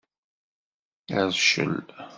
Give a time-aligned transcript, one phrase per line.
[1.19, 1.77] Rcel.